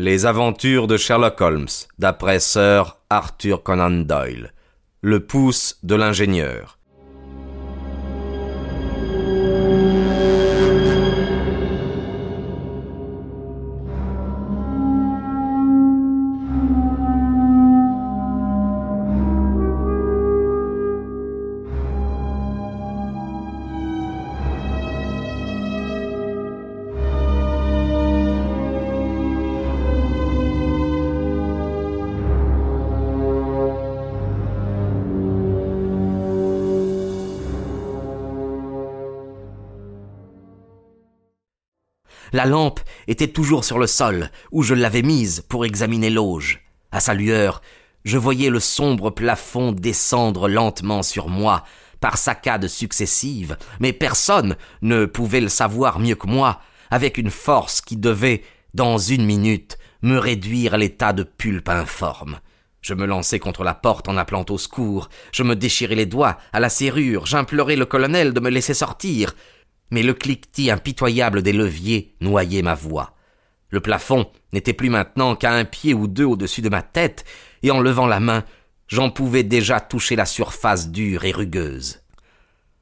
Les 0.00 0.26
aventures 0.26 0.86
de 0.86 0.96
Sherlock 0.96 1.40
Holmes, 1.40 1.66
d'après 1.98 2.38
Sir 2.38 2.98
Arthur 3.10 3.64
Conan 3.64 3.90
Doyle. 3.90 4.52
Le 5.00 5.26
pouce 5.26 5.80
de 5.82 5.96
l'ingénieur. 5.96 6.77
La 42.32 42.46
lampe 42.46 42.80
était 43.06 43.28
toujours 43.28 43.64
sur 43.64 43.78
le 43.78 43.86
sol, 43.86 44.30
où 44.52 44.62
je 44.62 44.74
l'avais 44.74 45.02
mise 45.02 45.44
pour 45.48 45.64
examiner 45.64 46.10
l'auge. 46.10 46.60
À 46.92 47.00
sa 47.00 47.14
lueur, 47.14 47.62
je 48.04 48.18
voyais 48.18 48.50
le 48.50 48.60
sombre 48.60 49.10
plafond 49.10 49.72
descendre 49.72 50.48
lentement 50.48 51.02
sur 51.02 51.28
moi, 51.28 51.64
par 52.00 52.16
saccades 52.16 52.68
successives, 52.68 53.56
mais 53.80 53.92
personne 53.92 54.56
ne 54.82 55.04
pouvait 55.04 55.40
le 55.40 55.48
savoir 55.48 55.98
mieux 55.98 56.14
que 56.14 56.26
moi, 56.26 56.60
avec 56.90 57.18
une 57.18 57.30
force 57.30 57.80
qui 57.80 57.96
devait, 57.96 58.42
dans 58.74 58.98
une 58.98 59.24
minute, 59.24 59.78
me 60.02 60.18
réduire 60.18 60.74
à 60.74 60.78
l'état 60.78 61.12
de 61.12 61.24
pulpe 61.24 61.68
informe. 61.68 62.38
Je 62.80 62.94
me 62.94 63.06
lançai 63.06 63.40
contre 63.40 63.64
la 63.64 63.74
porte 63.74 64.08
en 64.08 64.16
appelant 64.16 64.44
au 64.48 64.56
secours, 64.56 65.08
je 65.32 65.42
me 65.42 65.56
déchirai 65.56 65.96
les 65.96 66.06
doigts 66.06 66.38
à 66.52 66.60
la 66.60 66.68
serrure, 66.68 67.26
j'implorai 67.26 67.74
le 67.74 67.86
colonel 67.86 68.32
de 68.32 68.40
me 68.40 68.50
laisser 68.50 68.74
sortir, 68.74 69.34
mais 69.90 70.02
le 70.02 70.14
cliquetis 70.14 70.70
impitoyable 70.70 71.42
des 71.42 71.52
leviers 71.52 72.14
noyait 72.20 72.62
ma 72.62 72.74
voix. 72.74 73.14
Le 73.70 73.80
plafond 73.80 74.26
n'était 74.52 74.72
plus 74.72 74.90
maintenant 74.90 75.36
qu'à 75.36 75.52
un 75.52 75.64
pied 75.64 75.94
ou 75.94 76.06
deux 76.06 76.24
au-dessus 76.24 76.62
de 76.62 76.68
ma 76.68 76.82
tête, 76.82 77.24
et 77.62 77.70
en 77.70 77.80
levant 77.80 78.06
la 78.06 78.20
main, 78.20 78.44
j'en 78.86 79.10
pouvais 79.10 79.42
déjà 79.42 79.80
toucher 79.80 80.16
la 80.16 80.26
surface 80.26 80.90
dure 80.90 81.24
et 81.24 81.32
rugueuse. 81.32 82.00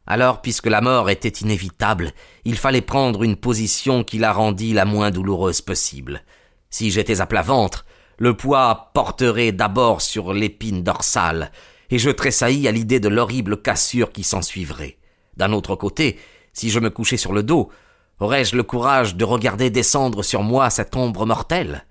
Alors, 0.06 0.40
puisque 0.40 0.68
la 0.68 0.80
mort 0.80 1.10
était 1.10 1.28
inévitable, 1.28 2.12
il 2.44 2.56
fallait 2.56 2.80
prendre 2.80 3.24
une 3.24 3.36
position 3.36 4.04
qui 4.04 4.18
la 4.18 4.32
rendît 4.32 4.72
la 4.72 4.84
moins 4.84 5.10
douloureuse 5.10 5.60
possible. 5.60 6.22
Si 6.70 6.92
j'étais 6.92 7.20
à 7.20 7.26
plat 7.26 7.42
ventre, 7.42 7.84
le 8.18 8.36
poids 8.36 8.90
porterait 8.94 9.52
d'abord 9.52 10.00
sur 10.00 10.32
l'épine 10.32 10.84
dorsale, 10.84 11.50
et 11.90 11.98
je 11.98 12.10
tressaillis 12.10 12.68
à 12.68 12.72
l'idée 12.72 13.00
de 13.00 13.08
l'horrible 13.08 13.60
cassure 13.60 14.12
qui 14.12 14.22
s'ensuivrait. 14.22 14.98
D'un 15.36 15.52
autre 15.52 15.74
côté, 15.74 16.18
si 16.56 16.70
je 16.70 16.80
me 16.80 16.88
couchais 16.88 17.18
sur 17.18 17.34
le 17.34 17.42
dos, 17.42 17.70
aurais-je 18.18 18.56
le 18.56 18.62
courage 18.62 19.14
de 19.14 19.24
regarder 19.24 19.68
descendre 19.68 20.22
sur 20.22 20.42
moi 20.42 20.70
cette 20.70 20.96
ombre 20.96 21.26
mortelle? 21.26 21.84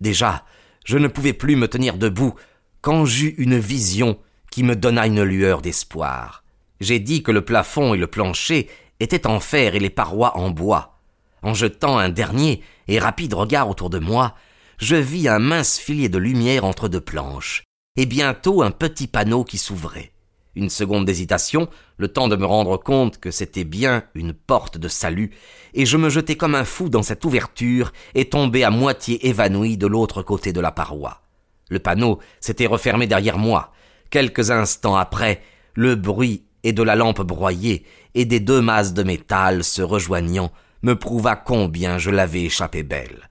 Déjà, 0.00 0.44
je 0.84 0.98
ne 0.98 1.06
pouvais 1.06 1.32
plus 1.32 1.54
me 1.54 1.68
tenir 1.68 1.96
debout 1.96 2.34
quand 2.80 3.04
j'eus 3.04 3.34
une 3.38 3.58
vision 3.58 4.18
qui 4.50 4.64
me 4.64 4.74
donna 4.74 5.06
une 5.06 5.22
lueur 5.22 5.62
d'espoir. 5.62 6.42
J'ai 6.80 6.98
dit 6.98 7.22
que 7.22 7.30
le 7.30 7.44
plafond 7.44 7.94
et 7.94 7.98
le 7.98 8.08
plancher 8.08 8.68
étaient 8.98 9.26
en 9.28 9.38
fer 9.38 9.76
et 9.76 9.80
les 9.80 9.90
parois 9.90 10.36
en 10.36 10.50
bois. 10.50 10.98
En 11.42 11.54
jetant 11.54 11.96
un 11.96 12.08
dernier 12.08 12.62
et 12.88 12.98
rapide 12.98 13.34
regard 13.34 13.70
autour 13.70 13.88
de 13.88 14.00
moi, 14.00 14.34
je 14.78 14.96
vis 14.96 15.28
un 15.28 15.38
mince 15.38 15.78
filet 15.78 16.08
de 16.08 16.18
lumière 16.18 16.64
entre 16.64 16.88
deux 16.88 17.00
planches, 17.00 17.62
et 17.96 18.06
bientôt 18.06 18.62
un 18.62 18.72
petit 18.72 19.06
panneau 19.06 19.44
qui 19.44 19.58
s'ouvrait. 19.58 20.10
Une 20.54 20.70
seconde 20.70 21.04
d'hésitation, 21.04 21.68
le 21.98 22.08
temps 22.08 22.28
de 22.28 22.36
me 22.36 22.46
rendre 22.46 22.76
compte 22.78 23.18
que 23.18 23.30
c'était 23.30 23.64
bien 23.64 24.04
une 24.14 24.32
porte 24.32 24.78
de 24.78 24.88
salut, 24.88 25.30
et 25.74 25.86
je 25.86 25.96
me 25.96 26.10
jetai 26.10 26.36
comme 26.36 26.54
un 26.54 26.64
fou 26.64 26.88
dans 26.88 27.02
cette 27.02 27.24
ouverture 27.24 27.92
et 28.14 28.28
tombai 28.28 28.64
à 28.64 28.70
moitié 28.70 29.28
évanoui 29.28 29.76
de 29.76 29.86
l'autre 29.86 30.22
côté 30.22 30.52
de 30.52 30.60
la 30.60 30.72
paroi. 30.72 31.22
Le 31.70 31.78
panneau 31.78 32.18
s'était 32.40 32.66
refermé 32.66 33.06
derrière 33.06 33.38
moi. 33.38 33.72
Quelques 34.10 34.50
instants 34.50 34.96
après, 34.96 35.42
le 35.74 35.94
bruit 35.94 36.44
et 36.64 36.72
de 36.72 36.82
la 36.82 36.96
lampe 36.96 37.22
broyée 37.22 37.84
et 38.14 38.24
des 38.24 38.40
deux 38.40 38.60
masses 38.60 38.94
de 38.94 39.02
métal 39.02 39.62
se 39.62 39.82
rejoignant 39.82 40.50
me 40.82 40.94
prouva 40.94 41.36
combien 41.36 41.98
je 41.98 42.10
l'avais 42.10 42.42
échappé 42.42 42.82
belle. 42.82 43.28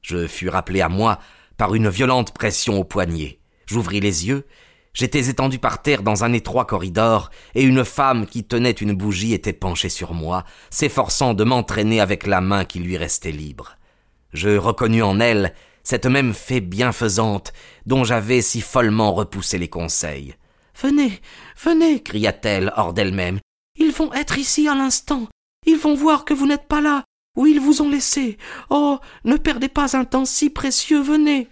Je 0.00 0.26
fus 0.26 0.48
rappelé 0.48 0.80
à 0.80 0.88
moi 0.88 1.18
par 1.56 1.74
une 1.74 1.88
violente 1.88 2.32
pression 2.32 2.78
au 2.78 2.84
poignet. 2.84 3.40
J'ouvris 3.66 4.00
les 4.00 4.26
yeux 4.26 4.46
J'étais 4.94 5.28
étendu 5.28 5.58
par 5.58 5.80
terre 5.80 6.02
dans 6.02 6.24
un 6.24 6.32
étroit 6.32 6.66
corridor, 6.66 7.30
et 7.54 7.62
une 7.62 7.84
femme 7.84 8.26
qui 8.26 8.44
tenait 8.44 8.70
une 8.72 8.92
bougie 8.92 9.32
était 9.32 9.54
penchée 9.54 9.88
sur 9.88 10.12
moi, 10.12 10.44
s'efforçant 10.70 11.32
de 11.32 11.44
m'entraîner 11.44 12.00
avec 12.00 12.26
la 12.26 12.40
main 12.40 12.64
qui 12.64 12.78
lui 12.78 12.96
restait 12.96 13.32
libre. 13.32 13.76
Je 14.32 14.56
reconnus 14.56 15.02
en 15.02 15.18
elle 15.20 15.54
cette 15.82 16.06
même 16.06 16.34
fée 16.34 16.60
bienfaisante 16.60 17.52
dont 17.86 18.04
j'avais 18.04 18.42
si 18.42 18.60
follement 18.60 19.12
repoussé 19.12 19.58
les 19.58 19.68
conseils. 19.68 20.36
Venez, 20.80 21.20
venez, 21.62 22.02
cria-t-elle 22.02 22.72
hors 22.76 22.92
d'elle-même. 22.92 23.40
Ils 23.76 23.92
vont 23.92 24.12
être 24.12 24.38
ici 24.38 24.68
à 24.68 24.74
l'instant. 24.74 25.26
Ils 25.66 25.78
vont 25.78 25.94
voir 25.94 26.24
que 26.24 26.34
vous 26.34 26.46
n'êtes 26.46 26.68
pas 26.68 26.80
là, 26.80 27.04
où 27.36 27.46
ils 27.46 27.60
vous 27.60 27.82
ont 27.82 27.88
laissé. 27.88 28.36
Oh, 28.70 28.98
ne 29.24 29.36
perdez 29.36 29.68
pas 29.68 29.96
un 29.96 30.04
temps 30.04 30.24
si 30.24 30.50
précieux, 30.50 31.00
venez. 31.00 31.48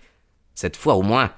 Cette 0.55 0.77
fois 0.77 0.95
au 0.95 1.03
moins, 1.03 1.33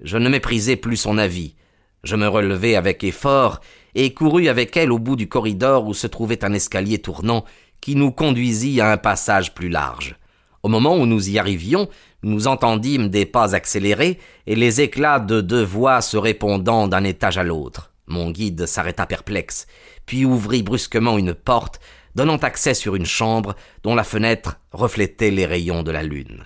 je 0.00 0.16
ne 0.18 0.28
méprisai 0.28 0.76
plus 0.76 0.96
son 0.96 1.18
avis. 1.18 1.54
Je 2.02 2.16
me 2.16 2.28
relevai 2.28 2.76
avec 2.76 3.04
effort 3.04 3.60
et 3.94 4.12
courus 4.12 4.48
avec 4.48 4.76
elle 4.76 4.92
au 4.92 4.98
bout 4.98 5.16
du 5.16 5.28
corridor 5.28 5.86
où 5.86 5.94
se 5.94 6.06
trouvait 6.06 6.44
un 6.44 6.52
escalier 6.52 6.98
tournant 6.98 7.44
qui 7.80 7.96
nous 7.96 8.10
conduisit 8.10 8.80
à 8.80 8.90
un 8.90 8.96
passage 8.96 9.54
plus 9.54 9.68
large. 9.68 10.16
Au 10.62 10.68
moment 10.68 10.96
où 10.96 11.06
nous 11.06 11.28
y 11.28 11.38
arrivions, 11.38 11.88
nous 12.22 12.46
entendîmes 12.46 13.08
des 13.08 13.26
pas 13.26 13.54
accélérés 13.54 14.18
et 14.46 14.54
les 14.54 14.80
éclats 14.80 15.20
de 15.20 15.40
deux 15.40 15.62
voix 15.62 16.00
se 16.00 16.16
répondant 16.16 16.88
d'un 16.88 17.04
étage 17.04 17.36
à 17.36 17.42
l'autre. 17.42 17.92
Mon 18.06 18.30
guide 18.30 18.66
s'arrêta 18.66 19.06
perplexe, 19.06 19.66
puis 20.06 20.24
ouvrit 20.24 20.62
brusquement 20.62 21.18
une 21.18 21.34
porte 21.34 21.80
donnant 22.14 22.36
accès 22.36 22.74
sur 22.74 22.94
une 22.94 23.06
chambre 23.06 23.54
dont 23.82 23.94
la 23.94 24.04
fenêtre 24.04 24.58
reflétait 24.72 25.30
les 25.30 25.46
rayons 25.46 25.82
de 25.82 25.90
la 25.90 26.02
lune. 26.02 26.44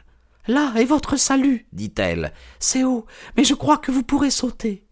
Là 0.48 0.72
est 0.76 0.86
votre 0.86 1.18
salut, 1.18 1.66
dit-elle. 1.72 2.32
C'est 2.58 2.82
haut, 2.82 3.04
mais 3.36 3.44
je 3.44 3.52
crois 3.52 3.76
que 3.76 3.92
vous 3.92 4.02
pourrez 4.02 4.30
sauter. 4.30 4.86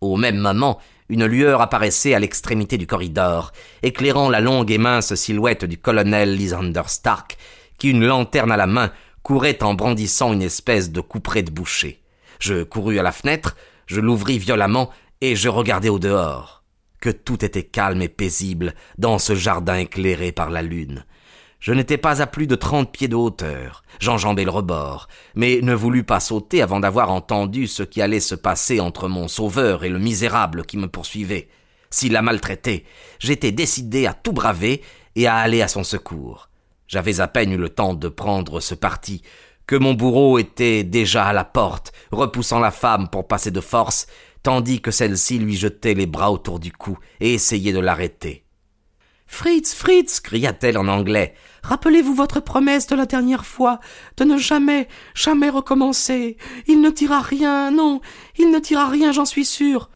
Au 0.00 0.16
même 0.16 0.38
moment, 0.38 0.78
une 1.10 1.26
lueur 1.26 1.60
apparaissait 1.60 2.14
à 2.14 2.18
l'extrémité 2.18 2.78
du 2.78 2.86
corridor, 2.86 3.52
éclairant 3.82 4.30
la 4.30 4.40
longue 4.40 4.70
et 4.70 4.78
mince 4.78 5.14
silhouette 5.14 5.66
du 5.66 5.76
colonel 5.76 6.34
Lysander 6.34 6.82
Stark, 6.86 7.36
qui, 7.76 7.90
une 7.90 8.06
lanterne 8.06 8.50
à 8.50 8.56
la 8.56 8.66
main, 8.66 8.90
courait 9.22 9.62
en 9.62 9.74
brandissant 9.74 10.32
une 10.32 10.40
espèce 10.40 10.90
de 10.90 11.02
couperet 11.02 11.42
de 11.42 11.50
boucher. 11.50 12.02
Je 12.38 12.62
courus 12.62 12.98
à 12.98 13.02
la 13.02 13.12
fenêtre, 13.12 13.54
je 13.86 14.00
l'ouvris 14.00 14.38
violemment, 14.38 14.90
et 15.20 15.36
je 15.36 15.50
regardai 15.50 15.90
au 15.90 15.98
dehors. 15.98 16.64
Que 17.02 17.10
tout 17.10 17.44
était 17.44 17.64
calme 17.64 18.00
et 18.00 18.08
paisible 18.08 18.74
dans 18.96 19.18
ce 19.18 19.34
jardin 19.34 19.76
éclairé 19.76 20.32
par 20.32 20.48
la 20.48 20.62
lune. 20.62 21.04
Je 21.60 21.72
n'étais 21.72 21.98
pas 21.98 22.22
à 22.22 22.26
plus 22.26 22.46
de 22.46 22.54
trente 22.54 22.92
pieds 22.92 23.08
de 23.08 23.16
hauteur. 23.16 23.82
J'enjambai 23.98 24.44
le 24.44 24.50
rebord, 24.50 25.08
mais 25.34 25.60
ne 25.62 25.74
voulus 25.74 26.04
pas 26.04 26.20
sauter 26.20 26.62
avant 26.62 26.80
d'avoir 26.80 27.10
entendu 27.10 27.66
ce 27.66 27.82
qui 27.82 28.02
allait 28.02 28.20
se 28.20 28.34
passer 28.34 28.78
entre 28.80 29.08
mon 29.08 29.26
sauveur 29.28 29.84
et 29.84 29.88
le 29.88 29.98
misérable 29.98 30.64
qui 30.64 30.76
me 30.76 30.88
poursuivait. 30.88 31.48
S'il 31.90 32.12
la 32.12 32.22
maltraitait, 32.22 32.84
j'étais 33.18 33.52
décidé 33.52 34.06
à 34.06 34.12
tout 34.12 34.32
braver 34.32 34.82
et 35.14 35.26
à 35.26 35.36
aller 35.36 35.62
à 35.62 35.68
son 35.68 35.82
secours. 35.82 36.50
J'avais 36.88 37.20
à 37.20 37.28
peine 37.28 37.52
eu 37.52 37.56
le 37.56 37.70
temps 37.70 37.94
de 37.94 38.08
prendre 38.08 38.60
ce 38.60 38.74
parti 38.74 39.22
que 39.66 39.76
mon 39.76 39.94
bourreau 39.94 40.38
était 40.38 40.84
déjà 40.84 41.26
à 41.26 41.32
la 41.32 41.44
porte, 41.44 41.92
repoussant 42.12 42.60
la 42.60 42.70
femme 42.70 43.08
pour 43.08 43.26
passer 43.26 43.50
de 43.50 43.60
force, 43.60 44.06
tandis 44.42 44.80
que 44.80 44.92
celle-ci 44.92 45.38
lui 45.38 45.56
jetait 45.56 45.94
les 45.94 46.06
bras 46.06 46.30
autour 46.30 46.60
du 46.60 46.70
cou 46.70 46.98
et 47.18 47.34
essayait 47.34 47.72
de 47.72 47.80
l'arrêter. 47.80 48.44
Fritz, 49.26 49.74
Fritz, 49.74 50.20
cria-t-elle 50.20 50.78
en 50.78 50.86
anglais, 50.86 51.34
rappelez-vous 51.66 52.14
votre 52.14 52.40
promesse 52.40 52.86
de 52.86 52.96
la 52.96 53.06
dernière 53.06 53.44
fois, 53.44 53.80
de 54.16 54.24
ne 54.24 54.38
jamais, 54.38 54.88
jamais 55.14 55.50
recommencer. 55.50 56.36
Il 56.66 56.80
ne 56.80 56.90
dira 56.90 57.20
rien, 57.20 57.70
non, 57.70 58.00
il 58.38 58.50
ne 58.50 58.58
dira 58.58 58.88
rien, 58.88 59.12
j'en 59.12 59.24
suis 59.24 59.44
sûr. 59.44 59.90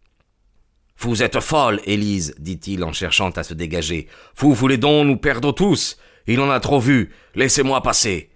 Vous 0.98 1.22
êtes 1.22 1.40
folle, 1.40 1.80
Élise, 1.84 2.34
dit-il 2.38 2.84
en 2.84 2.92
cherchant 2.92 3.30
à 3.30 3.42
se 3.42 3.54
dégager. 3.54 4.08
Vous 4.36 4.52
voulez 4.52 4.76
donc 4.76 5.06
nous 5.06 5.16
perdre 5.16 5.52
tous. 5.52 5.96
Il 6.26 6.40
en 6.40 6.50
a 6.50 6.60
trop 6.60 6.78
vu. 6.78 7.10
Laissez-moi 7.34 7.82
passer. 7.82 8.30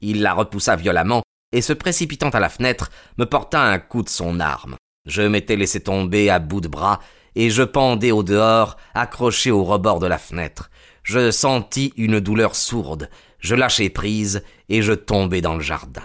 Il 0.00 0.22
la 0.22 0.34
repoussa 0.34 0.74
violemment, 0.74 1.22
et 1.52 1.62
se 1.62 1.72
précipitant 1.72 2.30
à 2.30 2.40
la 2.40 2.48
fenêtre, 2.48 2.90
me 3.18 3.24
porta 3.24 3.62
un 3.62 3.78
coup 3.78 4.02
de 4.02 4.08
son 4.08 4.40
arme. 4.40 4.76
Je 5.06 5.22
m'étais 5.22 5.56
laissé 5.56 5.80
tomber 5.80 6.28
à 6.28 6.38
bout 6.38 6.60
de 6.60 6.68
bras, 6.68 7.00
et 7.34 7.50
je 7.50 7.62
pendais 7.62 8.10
au 8.10 8.22
dehors, 8.22 8.76
accroché 8.94 9.50
au 9.50 9.62
rebord 9.62 10.00
de 10.00 10.06
la 10.06 10.18
fenêtre. 10.18 10.70
Je 11.08 11.30
sentis 11.30 11.94
une 11.96 12.20
douleur 12.20 12.54
sourde, 12.54 13.08
je 13.38 13.54
lâchai 13.54 13.88
prise, 13.88 14.42
et 14.68 14.82
je 14.82 14.92
tombai 14.92 15.40
dans 15.40 15.54
le 15.54 15.62
jardin. 15.62 16.02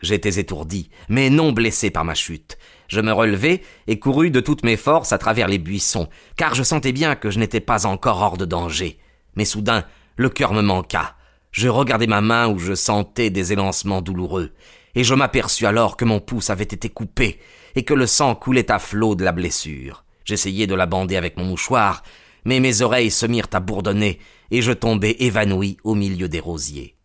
J'étais 0.00 0.38
étourdi, 0.38 0.90
mais 1.08 1.28
non 1.28 1.50
blessé 1.50 1.90
par 1.90 2.04
ma 2.04 2.14
chute. 2.14 2.56
Je 2.86 3.00
me 3.00 3.10
relevai 3.10 3.64
et 3.88 3.98
courus 3.98 4.30
de 4.30 4.38
toutes 4.38 4.62
mes 4.62 4.76
forces 4.76 5.12
à 5.12 5.18
travers 5.18 5.48
les 5.48 5.58
buissons, 5.58 6.08
car 6.36 6.54
je 6.54 6.62
sentais 6.62 6.92
bien 6.92 7.16
que 7.16 7.30
je 7.30 7.40
n'étais 7.40 7.58
pas 7.58 7.84
encore 7.84 8.22
hors 8.22 8.36
de 8.36 8.44
danger. 8.44 9.00
Mais 9.34 9.44
soudain, 9.44 9.84
le 10.14 10.28
cœur 10.28 10.52
me 10.52 10.62
manqua. 10.62 11.16
Je 11.50 11.66
regardai 11.66 12.06
ma 12.06 12.20
main 12.20 12.46
où 12.46 12.60
je 12.60 12.76
sentais 12.76 13.30
des 13.30 13.52
élancements 13.52 14.02
douloureux, 14.02 14.52
et 14.94 15.02
je 15.02 15.14
m'aperçus 15.14 15.66
alors 15.66 15.96
que 15.96 16.04
mon 16.04 16.20
pouce 16.20 16.50
avait 16.50 16.62
été 16.62 16.88
coupé, 16.88 17.40
et 17.74 17.82
que 17.82 17.92
le 17.94 18.06
sang 18.06 18.36
coulait 18.36 18.70
à 18.70 18.78
flot 18.78 19.16
de 19.16 19.24
la 19.24 19.32
blessure. 19.32 20.04
J'essayai 20.24 20.68
de 20.68 20.76
la 20.76 20.86
bander 20.86 21.16
avec 21.16 21.36
mon 21.36 21.44
mouchoir, 21.44 22.04
mais 22.48 22.60
mes 22.60 22.80
oreilles 22.80 23.10
se 23.10 23.26
mirent 23.26 23.50
à 23.52 23.60
bourdonner, 23.60 24.20
et 24.50 24.62
je 24.62 24.72
tombai 24.72 25.16
évanoui 25.18 25.76
au 25.84 25.94
milieu 25.94 26.30
des 26.30 26.40
rosiers. 26.40 26.97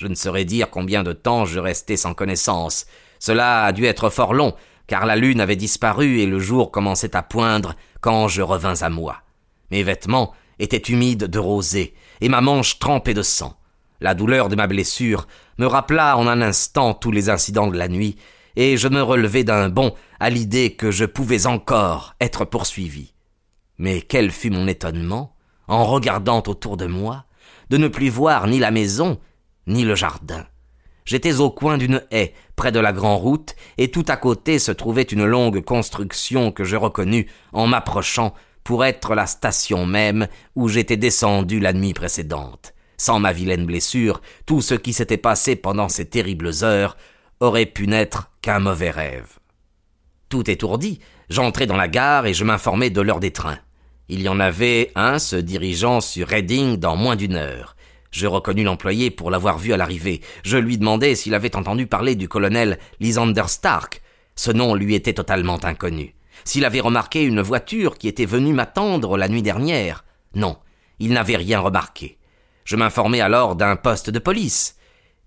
Je 0.00 0.06
ne 0.06 0.14
saurais 0.14 0.46
dire 0.46 0.70
combien 0.70 1.02
de 1.02 1.12
temps 1.12 1.44
je 1.44 1.60
restai 1.60 1.98
sans 1.98 2.14
connaissance. 2.14 2.86
Cela 3.18 3.66
a 3.66 3.72
dû 3.72 3.84
être 3.84 4.08
fort 4.08 4.32
long, 4.32 4.54
car 4.86 5.04
la 5.04 5.14
lune 5.14 5.42
avait 5.42 5.56
disparu 5.56 6.20
et 6.20 6.26
le 6.26 6.38
jour 6.38 6.70
commençait 6.70 7.14
à 7.14 7.22
poindre 7.22 7.74
quand 8.00 8.26
je 8.26 8.40
revins 8.40 8.80
à 8.80 8.88
moi. 8.88 9.18
Mes 9.70 9.82
vêtements 9.82 10.32
étaient 10.58 10.78
humides 10.78 11.24
de 11.24 11.38
rosée, 11.38 11.92
et 12.22 12.30
ma 12.30 12.40
manche 12.40 12.78
trempée 12.78 13.12
de 13.12 13.20
sang. 13.20 13.58
La 14.00 14.14
douleur 14.14 14.48
de 14.48 14.56
ma 14.56 14.66
blessure 14.66 15.26
me 15.58 15.66
rappela 15.66 16.16
en 16.16 16.26
un 16.26 16.40
instant 16.40 16.94
tous 16.94 17.10
les 17.10 17.28
incidents 17.28 17.68
de 17.68 17.76
la 17.76 17.88
nuit, 17.88 18.16
et 18.56 18.78
je 18.78 18.88
me 18.88 19.02
relevai 19.02 19.44
d'un 19.44 19.68
bond 19.68 19.94
à 20.18 20.30
l'idée 20.30 20.76
que 20.76 20.90
je 20.90 21.04
pouvais 21.04 21.44
encore 21.46 22.14
être 22.22 22.46
poursuivi. 22.46 23.12
Mais 23.76 24.00
quel 24.00 24.30
fut 24.30 24.48
mon 24.48 24.66
étonnement, 24.66 25.36
en 25.68 25.84
regardant 25.84 26.42
autour 26.46 26.78
de 26.78 26.86
moi, 26.86 27.26
de 27.68 27.76
ne 27.76 27.88
plus 27.88 28.08
voir 28.08 28.46
ni 28.46 28.58
la 28.58 28.70
maison, 28.70 29.18
ni 29.70 29.84
le 29.84 29.94
jardin. 29.94 30.44
J'étais 31.06 31.40
au 31.40 31.50
coin 31.50 31.78
d'une 31.78 32.02
haie, 32.10 32.34
près 32.56 32.72
de 32.72 32.78
la 32.78 32.92
grande 32.92 33.20
route, 33.20 33.54
et 33.78 33.90
tout 33.90 34.04
à 34.08 34.16
côté 34.16 34.58
se 34.58 34.70
trouvait 34.70 35.02
une 35.02 35.24
longue 35.24 35.64
construction 35.64 36.52
que 36.52 36.64
je 36.64 36.76
reconnus 36.76 37.26
en 37.52 37.66
m'approchant 37.66 38.34
pour 38.64 38.84
être 38.84 39.14
la 39.14 39.26
station 39.26 39.86
même 39.86 40.28
où 40.54 40.68
j'étais 40.68 40.96
descendu 40.96 41.58
la 41.58 41.72
nuit 41.72 41.94
précédente. 41.94 42.74
Sans 42.98 43.18
ma 43.18 43.32
vilaine 43.32 43.64
blessure, 43.64 44.20
tout 44.44 44.60
ce 44.60 44.74
qui 44.74 44.92
s'était 44.92 45.16
passé 45.16 45.56
pendant 45.56 45.88
ces 45.88 46.04
terribles 46.04 46.50
heures 46.62 46.96
aurait 47.40 47.66
pu 47.66 47.86
n'être 47.86 48.30
qu'un 48.42 48.58
mauvais 48.58 48.90
rêve. 48.90 49.38
Tout 50.28 50.48
étourdi, 50.50 51.00
j'entrai 51.30 51.66
dans 51.66 51.78
la 51.78 51.88
gare 51.88 52.26
et 52.26 52.34
je 52.34 52.44
m'informai 52.44 52.90
de 52.90 53.00
l'heure 53.00 53.20
des 53.20 53.32
trains. 53.32 53.58
Il 54.08 54.20
y 54.22 54.28
en 54.28 54.38
avait 54.38 54.92
un 54.94 55.18
se 55.18 55.36
dirigeant 55.36 56.00
sur 56.00 56.28
Reading 56.28 56.76
dans 56.76 56.94
moins 56.94 57.16
d'une 57.16 57.36
heure. 57.36 57.74
Je 58.10 58.26
reconnus 58.26 58.64
l'employé 58.64 59.10
pour 59.10 59.30
l'avoir 59.30 59.58
vu 59.58 59.72
à 59.72 59.76
l'arrivée. 59.76 60.20
Je 60.42 60.56
lui 60.56 60.78
demandai 60.78 61.14
s'il 61.14 61.34
avait 61.34 61.56
entendu 61.56 61.86
parler 61.86 62.16
du 62.16 62.28
colonel 62.28 62.78
Lysander 62.98 63.44
Stark. 63.46 64.02
Ce 64.34 64.50
nom 64.50 64.74
lui 64.74 64.94
était 64.94 65.12
totalement 65.12 65.62
inconnu. 65.64 66.14
S'il 66.44 66.64
avait 66.64 66.80
remarqué 66.80 67.22
une 67.22 67.40
voiture 67.40 67.98
qui 67.98 68.08
était 68.08 68.26
venue 68.26 68.52
m'attendre 68.52 69.16
la 69.16 69.28
nuit 69.28 69.42
dernière. 69.42 70.04
Non, 70.34 70.56
il 70.98 71.12
n'avait 71.12 71.36
rien 71.36 71.60
remarqué. 71.60 72.18
Je 72.64 72.76
m'informai 72.76 73.20
alors 73.20 73.56
d'un 73.56 73.76
poste 73.76 74.10
de 74.10 74.18
police. 74.18 74.76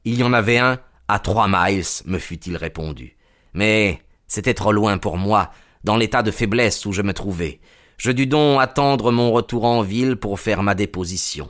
Il 0.06 0.16
y 0.16 0.24
en 0.24 0.34
avait 0.34 0.58
un 0.58 0.80
à 1.08 1.20
trois 1.20 1.48
miles, 1.48 1.86
me 2.06 2.20
fut-il 2.20 2.58
répondu. 2.58 3.18
Mais 3.54 4.02
c'était 4.28 4.54
trop 4.54 4.72
loin 4.72 4.98
pour 4.98 5.18
moi, 5.18 5.52
dans 5.84 5.98
l'état 5.98 6.24
de 6.24 6.32
faiblesse 6.32 6.86
où 6.86 6.92
je 6.92 7.02
me 7.02 7.14
trouvais. 7.14 7.60
Je 7.98 8.12
dus 8.12 8.28
donc 8.28 8.62
attendre 8.62 9.12
mon 9.12 9.32
retour 9.32 9.66
en 9.66 9.82
ville 9.82 10.16
pour 10.16 10.40
faire 10.40 10.64
ma 10.64 10.76
déposition. 10.76 11.50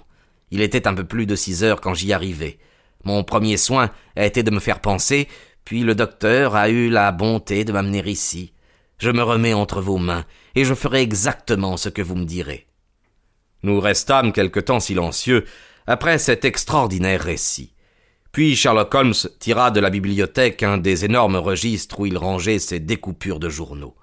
Il 0.54 0.62
était 0.62 0.88
un 0.88 0.94
peu 0.94 1.04
plus 1.04 1.26
de 1.26 1.36
six 1.36 1.64
heures 1.64 1.82
quand 1.82 1.96
j'y 1.96 2.14
arrivai. 2.14 2.60
Mon 3.06 3.24
premier 3.24 3.58
soin 3.58 3.90
a 4.16 4.24
été 4.24 4.44
de 4.44 4.52
me 4.52 4.60
faire 4.60 4.82
penser, 4.82 5.28
puis 5.66 5.82
le 5.82 5.96
docteur 5.96 6.56
a 6.56 6.70
eu 6.70 6.90
la 6.90 7.12
bonté 7.12 7.66
de 7.66 7.74
m'amener 7.74 8.08
ici. 8.08 8.54
Je 9.00 9.10
me 9.10 9.24
remets 9.24 9.56
entre 9.56 9.82
vos 9.82 9.98
mains, 9.98 10.26
et 10.54 10.64
je 10.64 10.76
ferai 10.76 11.02
exactement 11.02 11.76
ce 11.76 11.90
que 11.90 12.04
vous 12.04 12.14
me 12.14 12.26
direz. 12.26 12.68
Nous 13.64 13.80
restâmes 13.80 14.32
quelque 14.32 14.60
temps 14.60 14.80
silencieux 14.80 15.44
après 15.88 16.20
cet 16.20 16.46
extraordinaire 16.46 17.22
récit. 17.22 17.74
Puis 18.32 18.56
Sherlock 18.56 18.94
Holmes 18.94 19.14
tira 19.40 19.72
de 19.72 19.80
la 19.80 19.90
bibliothèque 19.90 20.62
un 20.62 20.78
des 20.78 21.04
énormes 21.04 21.38
registres 21.38 22.00
où 22.00 22.06
il 22.06 22.18
rangeait 22.20 22.60
ses 22.60 22.80
découpures 22.80 23.40
de 23.40 23.50
journaux. 23.50 23.96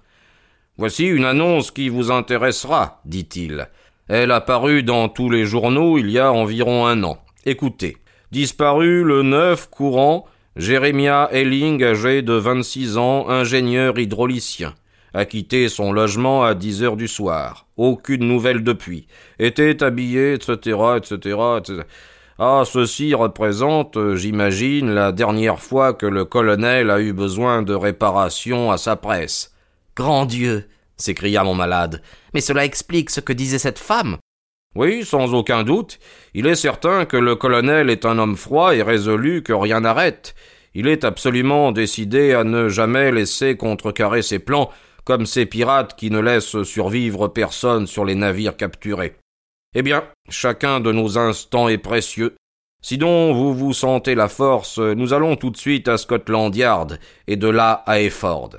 Voici 0.78 1.06
une 1.06 1.26
annonce 1.26 1.70
qui 1.70 1.88
vous 1.88 2.10
intéressera, 2.10 3.02
dit-il. 3.04 3.68
Elle 4.12 4.32
a 4.32 4.40
paru 4.40 4.82
dans 4.82 5.08
tous 5.08 5.30
les 5.30 5.44
journaux 5.44 5.96
il 5.96 6.10
y 6.10 6.18
a 6.18 6.32
environ 6.32 6.84
un 6.84 7.04
an. 7.04 7.22
Écoutez. 7.46 7.96
Disparu 8.32 9.04
le 9.04 9.22
9 9.22 9.70
courant, 9.70 10.26
Jérémia 10.56 11.28
Elling, 11.30 11.80
âgé 11.84 12.20
de 12.20 12.32
26 12.32 12.98
ans, 12.98 13.28
ingénieur 13.28 13.96
hydraulicien. 14.00 14.74
A 15.14 15.26
quitté 15.26 15.68
son 15.68 15.92
logement 15.92 16.42
à 16.42 16.56
10 16.56 16.82
heures 16.82 16.96
du 16.96 17.06
soir. 17.06 17.68
Aucune 17.76 18.26
nouvelle 18.26 18.64
depuis. 18.64 19.06
Était 19.38 19.80
habillé, 19.80 20.34
etc., 20.34 20.76
etc., 20.96 21.38
etc. 21.58 21.82
Ah, 22.36 22.64
ceci 22.66 23.14
représente, 23.14 24.16
j'imagine, 24.16 24.90
la 24.90 25.12
dernière 25.12 25.60
fois 25.60 25.94
que 25.94 26.06
le 26.06 26.24
colonel 26.24 26.90
a 26.90 27.00
eu 27.00 27.12
besoin 27.12 27.62
de 27.62 27.74
réparation 27.74 28.72
à 28.72 28.76
sa 28.76 28.96
presse. 28.96 29.54
Grand 29.94 30.26
Dieu 30.26 30.66
s'écria 31.00 31.42
mon 31.42 31.54
malade. 31.54 32.02
Mais 32.34 32.40
cela 32.40 32.64
explique 32.64 33.10
ce 33.10 33.20
que 33.20 33.32
disait 33.32 33.58
cette 33.58 33.78
femme. 33.78 34.18
Oui, 34.76 35.04
sans 35.04 35.34
aucun 35.34 35.64
doute. 35.64 35.98
Il 36.32 36.46
est 36.46 36.54
certain 36.54 37.04
que 37.04 37.16
le 37.16 37.34
colonel 37.34 37.90
est 37.90 38.04
un 38.04 38.18
homme 38.18 38.36
froid 38.36 38.74
et 38.74 38.82
résolu 38.82 39.42
que 39.42 39.52
rien 39.52 39.80
n'arrête. 39.80 40.34
Il 40.74 40.86
est 40.86 41.02
absolument 41.02 41.72
décidé 41.72 42.32
à 42.34 42.44
ne 42.44 42.68
jamais 42.68 43.10
laisser 43.10 43.56
contrecarrer 43.56 44.22
ses 44.22 44.38
plans, 44.38 44.70
comme 45.04 45.26
ces 45.26 45.46
pirates 45.46 45.96
qui 45.96 46.10
ne 46.10 46.20
laissent 46.20 46.62
survivre 46.62 47.26
personne 47.26 47.88
sur 47.88 48.04
les 48.04 48.14
navires 48.14 48.56
capturés. 48.56 49.16
Eh 49.74 49.82
bien, 49.82 50.04
chacun 50.28 50.78
de 50.78 50.92
nos 50.92 51.18
instants 51.18 51.68
est 51.68 51.78
précieux. 51.78 52.36
Si 52.82 52.96
donc 52.96 53.34
vous 53.34 53.52
vous 53.52 53.72
sentez 53.72 54.14
la 54.14 54.28
force, 54.28 54.78
nous 54.78 55.12
allons 55.12 55.36
tout 55.36 55.50
de 55.50 55.56
suite 55.56 55.88
à 55.88 55.98
Scotland 55.98 56.54
Yard, 56.54 56.98
et 57.26 57.36
de 57.36 57.48
là 57.48 57.82
à 57.86 58.00
Efford. 58.00 58.50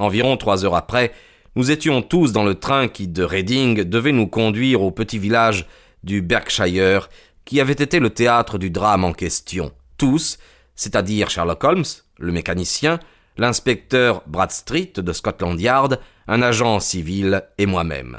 Environ 0.00 0.36
trois 0.36 0.64
heures 0.64 0.74
après, 0.74 1.12
nous 1.56 1.70
étions 1.70 2.02
tous 2.02 2.32
dans 2.32 2.44
le 2.44 2.56
train 2.56 2.88
qui, 2.88 3.06
de 3.06 3.22
Reading, 3.22 3.84
devait 3.84 4.12
nous 4.12 4.26
conduire 4.26 4.82
au 4.82 4.90
petit 4.90 5.18
village 5.18 5.66
du 6.02 6.20
Berkshire, 6.20 7.08
qui 7.44 7.60
avait 7.60 7.72
été 7.72 8.00
le 8.00 8.10
théâtre 8.10 8.58
du 8.58 8.70
drame 8.70 9.04
en 9.04 9.12
question. 9.12 9.72
Tous, 9.96 10.38
c'est-à-dire 10.74 11.30
Sherlock 11.30 11.62
Holmes, 11.62 11.84
le 12.18 12.32
mécanicien, 12.32 12.98
l'inspecteur 13.36 14.22
Bradstreet 14.26 14.94
de 14.96 15.12
Scotland 15.12 15.60
Yard, 15.60 16.00
un 16.26 16.42
agent 16.42 16.80
civil 16.80 17.42
et 17.58 17.66
moi-même. 17.66 18.18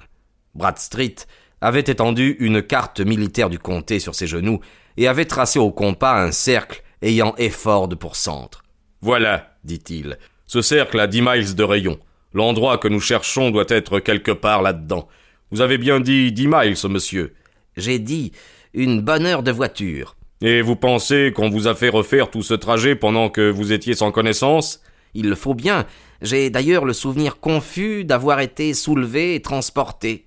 Bradstreet 0.53 1.15
avait 1.61 1.79
étendu 1.79 2.37
une 2.39 2.61
carte 2.61 3.01
militaire 3.01 3.49
du 3.49 3.59
comté 3.59 3.99
sur 3.99 4.15
ses 4.15 4.27
genoux 4.27 4.59
et 4.97 5.07
avait 5.07 5.25
tracé 5.25 5.59
au 5.59 5.71
compas 5.71 6.21
un 6.21 6.31
cercle 6.31 6.83
ayant 7.01 7.35
Efford 7.37 7.89
pour 7.89 8.15
centre. 8.15 8.63
Voilà, 9.01 9.57
dit-il, 9.63 10.17
ce 10.45 10.61
cercle 10.61 10.99
a 10.99 11.07
dix 11.07 11.21
miles 11.21 11.55
de 11.55 11.63
rayon. 11.63 11.99
L'endroit 12.35 12.77
que 12.77 12.89
nous 12.89 12.99
cherchons 12.99 13.49
doit 13.49 13.63
être 13.69 14.01
quelque 14.01 14.31
part 14.31 14.61
là-dedans. 14.61 15.07
Vous 15.51 15.61
avez 15.61 15.77
bien 15.77 16.01
dit 16.01 16.33
dix 16.33 16.49
miles, 16.49 16.75
monsieur. 16.89 17.33
J'ai 17.77 17.97
dit 17.97 18.33
une 18.73 18.99
bonne 18.99 19.25
heure 19.25 19.41
de 19.41 19.53
voiture. 19.53 20.17
Et 20.41 20.61
vous 20.61 20.75
pensez 20.75 21.31
qu'on 21.33 21.49
vous 21.49 21.67
a 21.67 21.75
fait 21.75 21.87
refaire 21.87 22.29
tout 22.29 22.43
ce 22.43 22.53
trajet 22.53 22.97
pendant 22.97 23.29
que 23.29 23.49
vous 23.49 23.71
étiez 23.71 23.93
sans 23.93 24.11
connaissance? 24.11 24.81
Il 25.13 25.29
le 25.29 25.35
faut 25.35 25.53
bien. 25.53 25.85
J'ai 26.21 26.49
d'ailleurs 26.49 26.83
le 26.83 26.91
souvenir 26.91 27.39
confus 27.39 28.03
d'avoir 28.03 28.41
été 28.41 28.73
soulevé 28.73 29.35
et 29.35 29.41
transporté. 29.41 30.25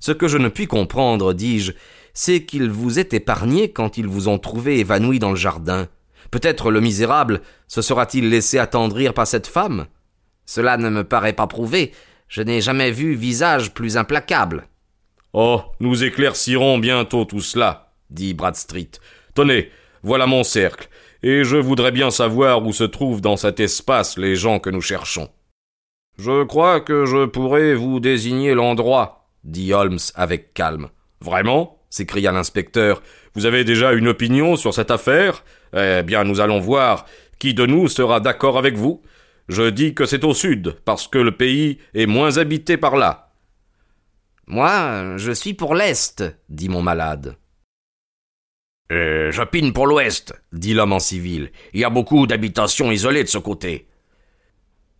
Ce 0.00 0.12
que 0.12 0.28
je 0.28 0.38
ne 0.38 0.48
puis 0.48 0.66
comprendre, 0.66 1.34
dis-je, 1.34 1.72
c'est 2.14 2.46
qu'ils 2.46 2.70
vous 2.70 2.98
aient 2.98 3.10
épargné 3.12 3.70
quand 3.70 3.98
ils 3.98 4.06
vous 4.06 4.28
ont 4.28 4.38
trouvé 4.38 4.78
évanoui 4.78 5.18
dans 5.18 5.30
le 5.30 5.36
jardin. 5.36 5.88
Peut-être 6.30 6.70
le 6.70 6.80
misérable 6.80 7.42
se 7.66 7.82
sera-t-il 7.82 8.30
laissé 8.30 8.58
attendrir 8.58 9.12
par 9.12 9.26
cette 9.26 9.46
femme? 9.46 9.88
Cela 10.48 10.78
ne 10.78 10.88
me 10.88 11.04
paraît 11.04 11.34
pas 11.34 11.46
prouvé. 11.46 11.92
Je 12.26 12.40
n'ai 12.40 12.62
jamais 12.62 12.90
vu 12.90 13.14
visage 13.14 13.74
plus 13.74 13.98
implacable. 13.98 14.66
Oh, 15.34 15.60
nous 15.78 16.04
éclaircirons 16.04 16.78
bientôt 16.78 17.26
tout 17.26 17.42
cela, 17.42 17.92
dit 18.08 18.32
Bradstreet. 18.32 18.92
Tenez, 19.34 19.70
voilà 20.02 20.26
mon 20.26 20.44
cercle, 20.44 20.88
et 21.22 21.44
je 21.44 21.58
voudrais 21.58 21.92
bien 21.92 22.10
savoir 22.10 22.64
où 22.64 22.72
se 22.72 22.84
trouvent 22.84 23.20
dans 23.20 23.36
cet 23.36 23.60
espace 23.60 24.16
les 24.16 24.36
gens 24.36 24.58
que 24.58 24.70
nous 24.70 24.80
cherchons. 24.80 25.28
Je 26.18 26.44
crois 26.44 26.80
que 26.80 27.04
je 27.04 27.26
pourrais 27.26 27.74
vous 27.74 28.00
désigner 28.00 28.54
l'endroit, 28.54 29.28
dit 29.44 29.74
Holmes 29.74 29.98
avec 30.14 30.54
calme. 30.54 30.88
Vraiment? 31.20 31.74
s'écria 31.90 32.32
l'inspecteur. 32.32 33.02
Vous 33.34 33.44
avez 33.44 33.64
déjà 33.64 33.92
une 33.92 34.08
opinion 34.08 34.56
sur 34.56 34.72
cette 34.72 34.90
affaire? 34.90 35.44
Eh 35.76 36.02
bien, 36.02 36.24
nous 36.24 36.40
allons 36.40 36.58
voir 36.58 37.04
qui 37.38 37.54
de 37.54 37.66
nous 37.66 37.88
sera 37.88 38.20
d'accord 38.20 38.58
avec 38.58 38.76
vous. 38.76 39.02
Je 39.48 39.70
dis 39.70 39.94
que 39.94 40.04
c'est 40.04 40.24
au 40.24 40.34
sud, 40.34 40.76
parce 40.84 41.08
que 41.08 41.18
le 41.18 41.36
pays 41.36 41.78
est 41.94 42.06
moins 42.06 42.36
habité 42.36 42.76
par 42.76 42.96
là. 42.96 43.32
Moi, 44.46 45.16
je 45.16 45.32
suis 45.32 45.54
pour 45.54 45.74
l'Est, 45.74 46.24
dit 46.48 46.68
mon 46.68 46.82
malade. 46.82 47.36
Euh, 48.90 49.30
J'opine 49.32 49.72
pour 49.72 49.86
l'Ouest, 49.86 50.34
dit 50.52 50.72
l'homme 50.74 50.94
en 50.94 50.98
civil. 50.98 51.50
Il 51.74 51.80
y 51.80 51.84
a 51.84 51.90
beaucoup 51.90 52.26
d'habitations 52.26 52.90
isolées 52.90 53.24
de 53.24 53.28
ce 53.28 53.38
côté. 53.38 53.88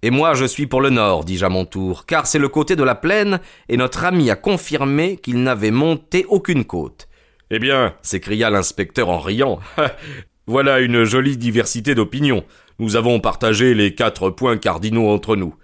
Et 0.02 0.10
moi 0.10 0.34
je 0.34 0.44
suis 0.44 0.66
pour 0.66 0.80
le 0.80 0.90
nord, 0.90 1.24
dis-je 1.24 1.44
à 1.44 1.48
mon 1.48 1.64
tour, 1.64 2.06
car 2.06 2.26
c'est 2.26 2.38
le 2.38 2.48
côté 2.48 2.76
de 2.76 2.84
la 2.84 2.94
plaine, 2.94 3.40
et 3.68 3.76
notre 3.76 4.04
ami 4.04 4.30
a 4.30 4.36
confirmé 4.36 5.16
qu'il 5.16 5.42
n'avait 5.42 5.72
monté 5.72 6.24
aucune 6.28 6.64
côte. 6.64 7.08
Eh 7.50 7.58
bien, 7.58 7.94
s'écria 8.02 8.50
l'inspecteur 8.50 9.08
en 9.08 9.18
riant, 9.18 9.58
voilà 10.46 10.80
une 10.80 11.04
jolie 11.04 11.36
diversité 11.36 11.94
d'opinions. 11.94 12.44
Nous 12.78 12.94
avons 12.94 13.18
partagé 13.18 13.74
les 13.74 13.94
quatre 13.94 14.30
points 14.30 14.56
cardinaux 14.56 15.08
entre 15.08 15.34
nous. 15.34 15.54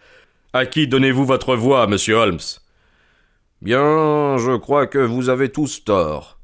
À 0.53 0.67
qui 0.67 0.89
donnez-vous 0.89 1.25
votre 1.25 1.55
voix, 1.55 1.87
monsieur 1.87 2.15
Holmes? 2.15 2.41
Bien, 3.63 4.37
je 4.37 4.57
crois 4.57 4.87
que 4.87 4.99
vous 4.99 5.29
avez 5.29 5.51
tous 5.51 5.85
tort. 5.85 6.39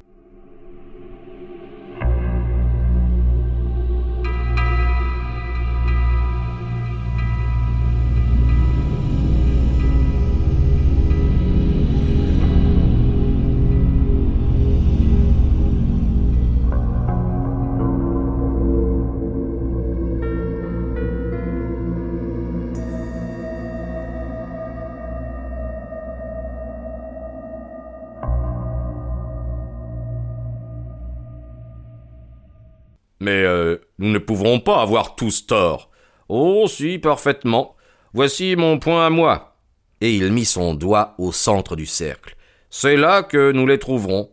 Mais 33.20 33.42
euh, 33.44 33.76
nous 33.98 34.10
ne 34.10 34.18
pouvons 34.18 34.60
pas 34.60 34.80
avoir 34.80 35.14
tous 35.14 35.46
tort. 35.46 35.90
Oh, 36.28 36.66
si, 36.68 36.98
parfaitement. 36.98 37.76
Voici 38.14 38.56
mon 38.56 38.78
point 38.78 39.06
à 39.06 39.10
moi. 39.10 39.56
Et 40.00 40.14
il 40.14 40.32
mit 40.32 40.46
son 40.46 40.74
doigt 40.74 41.14
au 41.18 41.30
centre 41.30 41.76
du 41.76 41.86
cercle. 41.86 42.34
C'est 42.70 42.96
là 42.96 43.22
que 43.22 43.52
nous 43.52 43.66
les 43.66 43.78
trouverons. 43.78 44.30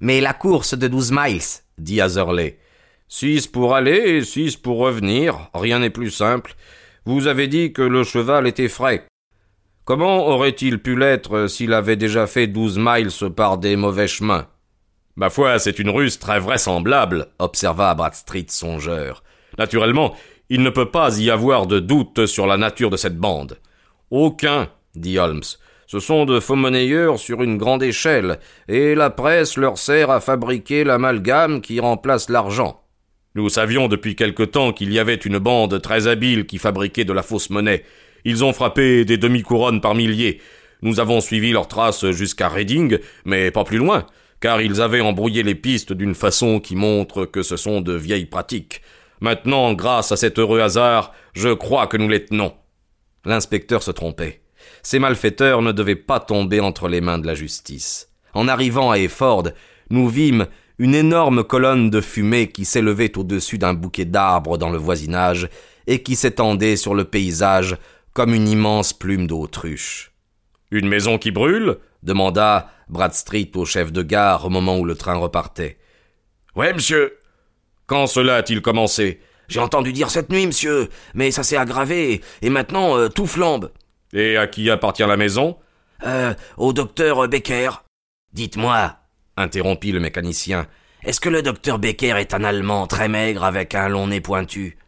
Mais 0.00 0.20
la 0.20 0.34
course 0.34 0.76
de 0.76 0.88
douze 0.88 1.10
miles, 1.12 1.62
dit 1.78 2.00
Azerley. 2.00 2.58
Six 3.08 3.46
pour 3.46 3.74
aller 3.74 3.96
et 3.96 4.24
six 4.24 4.56
pour 4.56 4.78
revenir. 4.78 5.48
Rien 5.54 5.78
n'est 5.78 5.90
plus 5.90 6.10
simple. 6.10 6.54
Vous 7.04 7.28
avez 7.28 7.46
dit 7.46 7.72
que 7.72 7.82
le 7.82 8.04
cheval 8.04 8.46
était 8.46 8.68
frais. 8.68 9.06
Comment 9.84 10.26
aurait-il 10.26 10.82
pu 10.82 10.96
l'être 10.96 11.46
s'il 11.46 11.72
avait 11.72 11.96
déjà 11.96 12.26
fait 12.26 12.48
douze 12.48 12.78
miles 12.78 13.10
par 13.36 13.58
des 13.58 13.76
mauvais 13.76 14.08
chemins? 14.08 14.48
Ma 15.18 15.30
foi, 15.30 15.58
c'est 15.58 15.78
une 15.78 15.88
ruse 15.88 16.18
très 16.18 16.38
vraisemblable, 16.38 17.28
observa 17.38 17.94
Bradstreet 17.94 18.50
songeur. 18.50 19.22
Naturellement, 19.56 20.14
il 20.50 20.62
ne 20.62 20.68
peut 20.68 20.90
pas 20.90 21.18
y 21.18 21.30
avoir 21.30 21.66
de 21.66 21.80
doute 21.80 22.26
sur 22.26 22.46
la 22.46 22.58
nature 22.58 22.90
de 22.90 22.98
cette 22.98 23.16
bande. 23.16 23.56
Aucun, 24.10 24.68
dit 24.94 25.18
Holmes. 25.18 25.42
Ce 25.86 26.00
sont 26.00 26.26
de 26.26 26.38
faux 26.38 26.54
monnayeurs 26.54 27.18
sur 27.18 27.42
une 27.42 27.56
grande 27.56 27.82
échelle, 27.82 28.38
et 28.68 28.94
la 28.94 29.08
presse 29.08 29.56
leur 29.56 29.78
sert 29.78 30.10
à 30.10 30.20
fabriquer 30.20 30.84
l'amalgame 30.84 31.62
qui 31.62 31.80
remplace 31.80 32.28
l'argent. 32.28 32.82
Nous 33.34 33.48
savions 33.48 33.88
depuis 33.88 34.16
quelque 34.16 34.42
temps 34.42 34.74
qu'il 34.74 34.92
y 34.92 34.98
avait 34.98 35.14
une 35.14 35.38
bande 35.38 35.80
très 35.80 36.08
habile 36.08 36.44
qui 36.44 36.58
fabriquait 36.58 37.06
de 37.06 37.14
la 37.14 37.22
fausse 37.22 37.48
monnaie. 37.48 37.84
Ils 38.26 38.44
ont 38.44 38.52
frappé 38.52 39.06
des 39.06 39.16
demi-couronnes 39.16 39.80
par 39.80 39.94
milliers. 39.94 40.42
Nous 40.82 41.00
avons 41.00 41.22
suivi 41.22 41.52
leurs 41.52 41.68
traces 41.68 42.10
jusqu'à 42.10 42.50
Reading, 42.50 42.98
mais 43.24 43.50
pas 43.50 43.64
plus 43.64 43.78
loin 43.78 44.04
car 44.40 44.60
ils 44.60 44.80
avaient 44.80 45.00
embrouillé 45.00 45.42
les 45.42 45.54
pistes 45.54 45.92
d'une 45.92 46.14
façon 46.14 46.60
qui 46.60 46.76
montre 46.76 47.24
que 47.24 47.42
ce 47.42 47.56
sont 47.56 47.80
de 47.80 47.94
vieilles 47.94 48.26
pratiques. 48.26 48.82
Maintenant, 49.20 49.72
grâce 49.72 50.12
à 50.12 50.16
cet 50.16 50.38
heureux 50.38 50.60
hasard, 50.60 51.12
je 51.32 51.48
crois 51.48 51.86
que 51.86 51.96
nous 51.96 52.08
les 52.08 52.24
tenons. 52.24 52.52
L'inspecteur 53.24 53.82
se 53.82 53.90
trompait. 53.90 54.42
Ces 54.82 54.98
malfaiteurs 54.98 55.62
ne 55.62 55.72
devaient 55.72 55.96
pas 55.96 56.20
tomber 56.20 56.60
entre 56.60 56.88
les 56.88 57.00
mains 57.00 57.18
de 57.18 57.26
la 57.26 57.34
justice. 57.34 58.10
En 58.34 58.48
arrivant 58.48 58.90
à 58.90 58.98
Efford, 58.98 59.48
nous 59.90 60.08
vîmes 60.08 60.46
une 60.78 60.94
énorme 60.94 61.42
colonne 61.42 61.88
de 61.88 62.00
fumée 62.00 62.48
qui 62.48 62.64
s'élevait 62.64 63.16
au-dessus 63.16 63.58
d'un 63.58 63.72
bouquet 63.72 64.04
d'arbres 64.04 64.58
dans 64.58 64.70
le 64.70 64.78
voisinage 64.78 65.48
et 65.86 66.02
qui 66.02 66.16
s'étendait 66.16 66.76
sur 66.76 66.94
le 66.94 67.04
paysage 67.04 67.76
comme 68.12 68.34
une 68.34 68.48
immense 68.48 68.92
plume 68.92 69.26
d'autruche. 69.26 70.12
Une 70.70 70.88
maison 70.88 71.18
qui 71.18 71.30
brûle? 71.30 71.78
Demanda 72.06 72.70
Bradstreet 72.88 73.50
au 73.56 73.66
chef 73.66 73.92
de 73.92 74.02
gare 74.02 74.46
au 74.46 74.48
moment 74.48 74.78
où 74.78 74.84
le 74.84 74.94
train 74.94 75.16
repartait. 75.16 75.76
Ouais, 76.54 76.72
monsieur. 76.72 77.18
Quand 77.86 78.06
cela 78.06 78.36
a-t-il 78.36 78.62
commencé? 78.62 79.20
J'ai 79.48 79.60
entendu 79.60 79.92
dire 79.92 80.10
cette 80.10 80.30
nuit, 80.30 80.46
monsieur, 80.46 80.88
mais 81.14 81.30
ça 81.30 81.42
s'est 81.42 81.56
aggravé, 81.56 82.20
et 82.42 82.50
maintenant 82.50 82.96
euh, 82.96 83.08
tout 83.08 83.26
flambe. 83.26 83.70
Et 84.12 84.36
à 84.36 84.46
qui 84.46 84.70
appartient 84.70 85.06
la 85.06 85.16
maison? 85.16 85.56
Euh, 86.04 86.34
au 86.56 86.72
docteur 86.72 87.28
Becker. 87.28 87.70
Dites-moi, 88.32 88.96
interrompit 89.36 89.92
le 89.92 90.00
mécanicien, 90.00 90.66
est-ce 91.04 91.20
que 91.20 91.28
le 91.28 91.42
docteur 91.42 91.78
Becker 91.78 92.16
est 92.18 92.34
un 92.34 92.42
Allemand 92.42 92.86
très 92.86 93.08
maigre 93.08 93.44
avec 93.44 93.74
un 93.74 93.88
long 93.88 94.08
nez 94.08 94.20
pointu? 94.20 94.78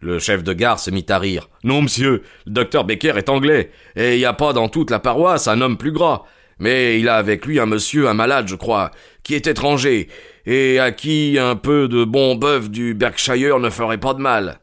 Le 0.00 0.18
chef 0.18 0.42
de 0.42 0.52
gare 0.52 0.78
se 0.78 0.90
mit 0.90 1.06
à 1.08 1.18
rire. 1.18 1.48
Non, 1.64 1.82
monsieur, 1.82 2.22
le 2.44 2.52
docteur 2.52 2.84
Becker 2.84 3.16
est 3.16 3.28
anglais, 3.28 3.70
et 3.96 4.16
il 4.16 4.18
n'y 4.18 4.26
a 4.26 4.34
pas 4.34 4.52
dans 4.52 4.68
toute 4.68 4.90
la 4.90 4.98
paroisse 4.98 5.48
un 5.48 5.60
homme 5.60 5.78
plus 5.78 5.92
gras. 5.92 6.24
Mais 6.62 7.00
il 7.00 7.08
a 7.08 7.16
avec 7.16 7.44
lui 7.44 7.58
un 7.58 7.66
monsieur, 7.66 8.08
un 8.08 8.14
malade, 8.14 8.46
je 8.46 8.54
crois, 8.54 8.92
qui 9.24 9.34
est 9.34 9.48
étranger, 9.48 10.06
et 10.46 10.78
à 10.78 10.92
qui 10.92 11.36
un 11.36 11.56
peu 11.56 11.88
de 11.88 12.04
bon 12.04 12.36
bœuf 12.36 12.70
du 12.70 12.94
Berkshire 12.94 13.58
ne 13.58 13.68
ferait 13.68 13.98
pas 13.98 14.14
de 14.14 14.20
mal. 14.20 14.60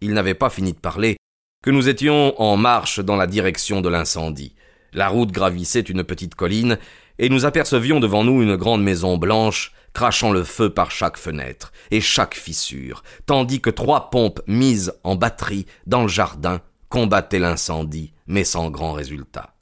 Il 0.00 0.12
n'avait 0.12 0.34
pas 0.34 0.48
fini 0.48 0.72
de 0.72 0.78
parler 0.78 1.16
que 1.64 1.70
nous 1.70 1.88
étions 1.88 2.40
en 2.40 2.56
marche 2.56 3.00
dans 3.00 3.16
la 3.16 3.26
direction 3.26 3.80
de 3.80 3.88
l'incendie. 3.88 4.54
La 4.92 5.08
route 5.08 5.32
gravissait 5.32 5.80
une 5.80 6.04
petite 6.04 6.36
colline, 6.36 6.78
et 7.18 7.28
nous 7.28 7.44
apercevions 7.46 7.98
devant 7.98 8.22
nous 8.22 8.42
une 8.42 8.54
grande 8.54 8.84
maison 8.84 9.18
blanche, 9.18 9.72
crachant 9.92 10.30
le 10.30 10.44
feu 10.44 10.70
par 10.70 10.92
chaque 10.92 11.16
fenêtre 11.16 11.72
et 11.90 12.00
chaque 12.00 12.36
fissure, 12.36 13.02
tandis 13.26 13.60
que 13.60 13.70
trois 13.70 14.10
pompes 14.10 14.40
mises 14.46 14.92
en 15.02 15.16
batterie 15.16 15.66
dans 15.88 16.02
le 16.02 16.08
jardin 16.08 16.60
combattaient 16.90 17.40
l'incendie, 17.40 18.12
mais 18.28 18.44
sans 18.44 18.70
grand 18.70 18.92
résultat. 18.92 19.56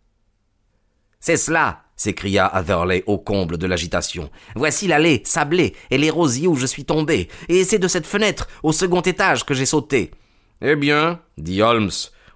C'est 1.29 1.37
cela 1.37 1.83
s'écria 1.95 2.47
Atherley 2.47 3.05
au 3.07 3.19
comble 3.19 3.59
de 3.59 3.67
l'agitation. 3.67 4.31
Voici 4.57 4.87
l'allée 4.89 5.21
sablée 5.27 5.75
et 5.91 5.99
les 5.99 6.09
rosiers 6.09 6.49
où 6.49 6.55
je 6.55 6.65
suis 6.65 6.87
tombé, 6.87 7.29
et 7.51 7.65
c'est 7.65 7.79
de 7.79 7.87
cette 7.87 8.07
fenêtre 8.07 8.49
au 8.63 8.73
second 8.73 9.03
étage 9.03 9.45
que 9.45 9.53
j'ai 9.53 9.67
sauté. 9.67 10.11
Eh 10.63 10.75
bien, 10.75 11.21
dit 11.37 11.61
Holmes, 11.61 11.91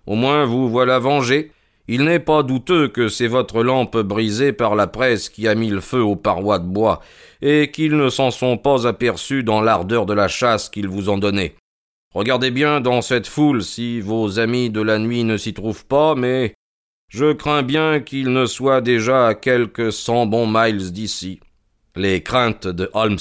au 0.06 0.14
moins 0.14 0.44
vous 0.44 0.68
voilà 0.68 0.98
vengé. 0.98 1.52
Il 1.88 2.04
n'est 2.04 2.18
pas 2.18 2.42
douteux 2.42 2.88
que 2.88 3.08
c'est 3.08 3.28
votre 3.28 3.62
lampe 3.62 3.96
brisée 3.96 4.52
par 4.52 4.74
la 4.74 4.86
presse 4.86 5.30
qui 5.30 5.48
a 5.48 5.54
mis 5.54 5.70
le 5.70 5.80
feu 5.80 6.02
aux 6.02 6.16
parois 6.16 6.58
de 6.58 6.66
bois, 6.66 7.00
et 7.40 7.70
qu'ils 7.70 7.96
ne 7.96 8.10
s'en 8.10 8.30
sont 8.30 8.58
pas 8.58 8.86
aperçus 8.86 9.42
dans 9.42 9.62
l'ardeur 9.62 10.04
de 10.04 10.12
la 10.12 10.28
chasse 10.28 10.68
qu'ils 10.68 10.88
vous 10.88 11.08
ont 11.08 11.16
donnée. 11.16 11.54
Regardez 12.14 12.50
bien 12.50 12.82
dans 12.82 13.00
cette 13.00 13.26
foule 13.26 13.62
si 13.62 14.02
vos 14.02 14.38
amis 14.38 14.68
de 14.68 14.82
la 14.82 14.98
nuit 14.98 15.24
ne 15.24 15.38
s'y 15.38 15.54
trouvent 15.54 15.86
pas, 15.86 16.14
mais 16.14 16.52
je 17.12 17.34
crains 17.34 17.62
bien 17.62 18.00
qu'il 18.00 18.32
ne 18.32 18.46
soit 18.46 18.80
déjà 18.80 19.28
à 19.28 19.34
quelques 19.34 19.92
cent 19.92 20.24
bons 20.24 20.46
miles 20.46 20.92
d'ici. 20.92 21.40
Les 21.94 22.22
craintes 22.22 22.66
de 22.66 22.88
Holmes 22.94 23.18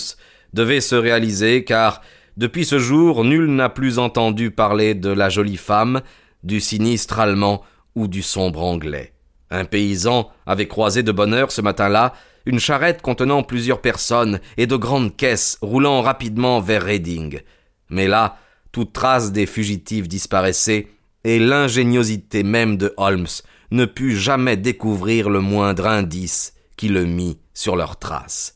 devaient 0.53 0.79
se 0.79 0.95
réaliser 0.95 1.65
car, 1.65 2.01
depuis 2.37 2.63
ce 2.63 2.79
jour, 2.79 3.25
nul 3.25 3.47
n'a 3.47 3.67
plus 3.67 3.99
entendu 3.99 4.49
parler 4.49 4.95
de 4.95 5.09
la 5.09 5.27
jolie 5.27 5.57
femme, 5.57 6.01
du 6.41 6.61
sinistre 6.61 7.19
allemand 7.19 7.63
ou 7.95 8.07
du 8.07 8.21
sombre 8.21 8.63
anglais. 8.63 9.11
Un 9.49 9.65
paysan 9.65 10.31
avait 10.45 10.69
croisé 10.69 11.03
de 11.03 11.11
bonne 11.11 11.33
heure 11.33 11.51
ce 11.51 11.61
matin-là 11.61 12.13
une 12.45 12.59
charrette 12.59 13.01
contenant 13.01 13.43
plusieurs 13.43 13.81
personnes 13.81 14.39
et 14.55 14.67
de 14.67 14.77
grandes 14.77 15.17
caisses 15.17 15.57
roulant 15.61 16.01
rapidement 16.01 16.61
vers 16.61 16.83
Reading. 16.83 17.41
Mais 17.89 18.07
là, 18.07 18.37
toute 18.71 18.93
trace 18.93 19.33
des 19.33 19.45
fugitifs 19.45 20.07
disparaissait, 20.07 20.87
et 21.23 21.37
l'ingéniosité 21.39 22.41
même 22.41 22.77
de 22.77 22.93
Holmes 22.97 23.27
ne 23.71 23.85
put 23.85 24.15
jamais 24.15 24.57
découvrir 24.57 25.29
le 25.29 25.39
moindre 25.39 25.87
indice 25.87 26.53
qui 26.77 26.89
le 26.89 27.05
mit 27.05 27.39
sur 27.53 27.75
leurs 27.75 27.97
traces. 27.97 28.55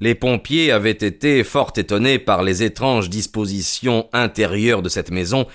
Les 0.00 0.14
pompiers 0.14 0.72
avaient 0.72 0.90
été 0.90 1.44
fort 1.44 1.72
étonnés 1.76 2.18
par 2.18 2.42
les 2.42 2.62
étranges 2.62 3.08
dispositions 3.08 4.08
intérieures 4.12 4.82
de 4.82 4.88
cette 4.88 5.10
maison, 5.10 5.46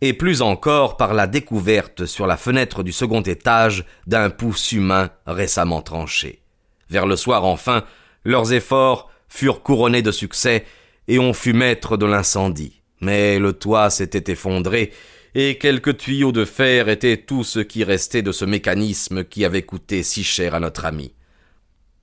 et 0.00 0.12
plus 0.12 0.42
encore 0.42 0.96
par 0.96 1.14
la 1.14 1.26
découverte 1.26 2.04
sur 2.04 2.26
la 2.26 2.36
fenêtre 2.36 2.82
du 2.82 2.92
second 2.92 3.22
étage 3.22 3.84
d'un 4.06 4.28
pouce 4.28 4.72
humain 4.72 5.10
récemment 5.26 5.80
tranché. 5.80 6.42
Vers 6.90 7.06
le 7.06 7.16
soir 7.16 7.44
enfin, 7.44 7.84
leurs 8.24 8.52
efforts 8.52 9.10
furent 9.28 9.62
couronnés 9.62 10.02
de 10.02 10.12
succès 10.12 10.64
et 11.08 11.18
on 11.18 11.32
fut 11.32 11.54
maître 11.54 11.96
de 11.96 12.06
l'incendie. 12.06 12.82
Mais 13.00 13.38
le 13.38 13.52
toit 13.52 13.90
s'était 13.90 14.32
effondré 14.32 14.92
et 15.34 15.58
quelques 15.58 15.96
tuyaux 15.96 16.32
de 16.32 16.44
fer 16.44 16.88
étaient 16.88 17.16
tout 17.16 17.42
ce 17.42 17.58
qui 17.58 17.82
restait 17.82 18.22
de 18.22 18.32
ce 18.32 18.44
mécanisme 18.44 19.24
qui 19.24 19.44
avait 19.44 19.62
coûté 19.62 20.02
si 20.02 20.22
cher 20.22 20.54
à 20.54 20.60
notre 20.60 20.84
ami. 20.84 21.14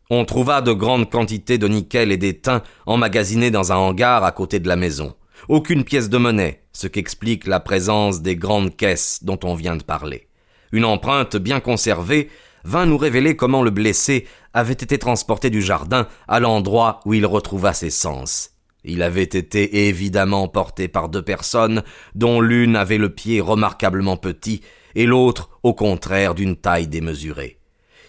On 0.10 0.26
trouva 0.26 0.62
de 0.62 0.74
grandes 0.74 1.10
quantités 1.10 1.58
de 1.58 1.70
nickel 1.70 2.12
et 2.12 2.18
d'étain 2.18 2.64
emmagasinés 2.86 3.52
dans 3.52 3.72
un 3.72 3.78
hangar 3.78 4.26
à 4.26 4.32
côté 4.34 4.60
de 4.60 4.68
la 4.68 4.76
maison. 4.76 5.16
Aucune 5.48 5.86
pièce 5.86 6.10
de 6.10 6.18
monnaie, 6.18 6.64
ce 6.74 6.88
qu'explique 6.88 7.48
la 7.48 7.62
présence 7.62 8.22
des 8.22 8.36
grandes 8.36 8.76
caisses 8.76 9.24
dont 9.24 9.40
on 9.44 9.56
vient 9.56 9.78
de 9.78 9.84
parler. 9.84 10.28
Une 10.74 10.86
empreinte 10.86 11.38
bien 11.38 11.62
conservée 11.62 12.30
vint 12.66 12.86
nous 12.86 12.98
révéler 12.98 13.38
comment 13.38 13.64
le 13.64 13.72
blessé 13.72 14.28
avait 14.54 14.74
été 14.74 14.98
transporté 14.98 15.50
du 15.50 15.62
jardin 15.62 16.08
à 16.28 16.42
l'endroit 16.42 17.00
où 17.06 17.14
il 17.14 17.26
retrouva 17.26 17.74
ses 17.74 17.90
sens. 17.90 18.52
Il 18.84 19.04
avait 19.04 19.24
été 19.24 19.88
évidemment 19.88 20.48
porté 20.48 20.88
par 20.88 21.10
deux 21.10 21.22
personnes, 21.22 21.84
dont 22.16 22.42
l'une 22.42 22.76
avait 22.76 22.98
le 22.98 23.10
pied 23.10 23.40
remarquablement 23.42 24.18
petit, 24.18 24.62
et 24.96 25.06
l'autre, 25.06 25.50
au 25.64 25.74
contraire, 25.74 26.36
d'une 26.36 26.56
taille 26.56 26.88
démesurée. 26.88 27.60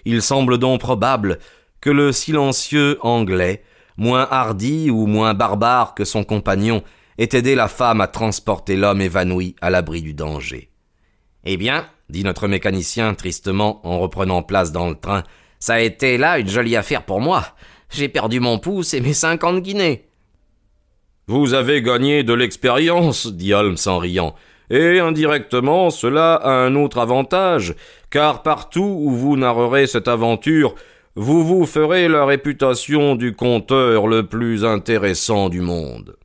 Il 0.04 0.22
semble 0.22 0.58
donc 0.58 0.80
probable 0.80 1.38
que 1.80 1.90
le 1.90 2.12
silencieux 2.12 2.98
anglais, 3.02 3.62
moins 3.96 4.26
hardi 4.30 4.90
ou 4.90 5.06
moins 5.06 5.34
barbare 5.34 5.94
que 5.94 6.04
son 6.04 6.24
compagnon, 6.24 6.82
ait 7.18 7.28
aidé 7.32 7.54
la 7.54 7.68
femme 7.68 8.00
à 8.00 8.06
transporter 8.06 8.76
l'homme 8.76 9.00
évanoui 9.00 9.54
à 9.60 9.70
l'abri 9.70 10.00
du 10.00 10.14
danger. 10.14 10.70
Eh 11.44 11.56
bien, 11.56 11.86
dit 12.08 12.24
notre 12.24 12.48
mécanicien 12.48 13.14
tristement 13.14 13.86
en 13.86 14.00
reprenant 14.00 14.42
place 14.42 14.72
dans 14.72 14.88
le 14.88 14.94
train, 14.94 15.22
ça 15.58 15.74
a 15.74 15.80
été 15.80 16.18
là 16.18 16.38
une 16.38 16.48
jolie 16.48 16.76
affaire 16.76 17.04
pour 17.04 17.20
moi. 17.20 17.44
J'ai 17.90 18.08
perdu 18.08 18.40
mon 18.40 18.58
pouce 18.58 18.94
et 18.94 19.00
mes 19.00 19.12
cinquante 19.12 19.62
guinées. 19.62 20.08
Vous 21.28 21.54
avez 21.54 21.82
gagné 21.82 22.24
de 22.24 22.34
l'expérience, 22.34 23.28
dit 23.28 23.54
Holmes 23.54 23.76
en 23.86 23.98
riant, 23.98 24.34
et 24.70 24.98
indirectement 24.98 25.90
cela 25.90 26.34
a 26.34 26.50
un 26.50 26.74
autre 26.74 26.98
avantage, 26.98 27.74
car 28.10 28.42
partout 28.42 28.96
où 29.00 29.12
vous 29.12 29.36
narrerez 29.36 29.86
cette 29.86 30.08
aventure, 30.08 30.74
vous 31.14 31.44
vous 31.44 31.64
ferez 31.64 32.08
la 32.08 32.24
réputation 32.24 33.14
du 33.14 33.36
conteur 33.36 34.08
le 34.08 34.26
plus 34.26 34.64
intéressant 34.64 35.48
du 35.48 35.60
monde. 35.60 36.16